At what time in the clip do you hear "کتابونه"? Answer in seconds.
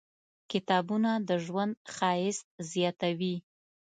0.51-1.11